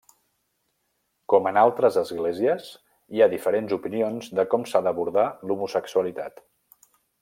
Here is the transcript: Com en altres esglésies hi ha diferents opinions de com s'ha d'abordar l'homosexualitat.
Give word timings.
Com 1.33 1.49
en 1.51 1.59
altres 1.65 1.99
esglésies 2.03 2.71
hi 3.17 3.21
ha 3.21 3.29
diferents 3.37 3.79
opinions 3.79 4.33
de 4.41 4.49
com 4.55 4.69
s'ha 4.73 4.85
d'abordar 4.89 5.31
l'homosexualitat. 5.49 6.47